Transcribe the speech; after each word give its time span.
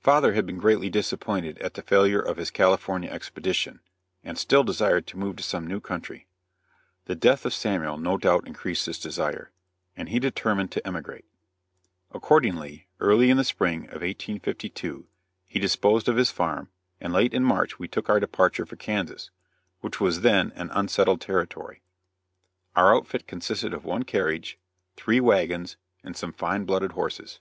Father 0.00 0.32
had 0.32 0.46
been 0.46 0.56
greatly 0.56 0.88
disappointed 0.88 1.58
at 1.58 1.74
the 1.74 1.82
failure 1.82 2.22
of 2.22 2.38
his 2.38 2.50
California 2.50 3.10
expedition, 3.10 3.80
and 4.24 4.38
still 4.38 4.64
desired 4.64 5.06
to 5.06 5.18
move 5.18 5.36
to 5.36 5.42
some 5.42 5.66
new 5.66 5.78
country. 5.78 6.26
The 7.04 7.14
death 7.14 7.44
of 7.44 7.52
Samuel 7.52 7.98
no 7.98 8.16
doubt 8.16 8.46
increased 8.46 8.86
this 8.86 8.98
desire, 8.98 9.50
and 9.94 10.08
he 10.08 10.18
determined 10.20 10.72
to 10.72 10.86
emigrate. 10.86 11.26
Accordingly, 12.12 12.86
early 12.98 13.28
in 13.28 13.36
the 13.36 13.44
spring 13.44 13.80
of 13.88 14.00
1852, 14.00 15.06
he 15.46 15.58
disposed 15.60 16.08
of 16.08 16.16
his 16.16 16.30
farm, 16.30 16.70
and 16.98 17.12
late 17.12 17.34
in 17.34 17.44
March 17.44 17.78
we 17.78 17.88
took 17.88 18.08
our 18.08 18.20
departure 18.20 18.64
for 18.64 18.76
Kansas, 18.76 19.28
which 19.82 20.00
was 20.00 20.22
then 20.22 20.50
an 20.54 20.70
unsettled 20.70 21.20
territory. 21.20 21.82
Our 22.74 22.96
outfit 22.96 23.26
consisted 23.26 23.74
of 23.74 23.84
one 23.84 24.04
carriage, 24.04 24.58
three 24.96 25.20
wagons 25.20 25.76
and 26.02 26.16
some 26.16 26.32
fine 26.32 26.64
blooded 26.64 26.92
horses. 26.92 27.40